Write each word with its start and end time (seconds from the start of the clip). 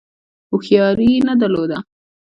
هوښیاري 0.49 1.11
نه 1.27 1.33
درلوده. 1.41 1.77